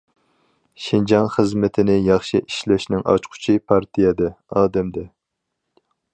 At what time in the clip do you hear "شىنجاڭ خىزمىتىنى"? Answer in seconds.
0.85-1.97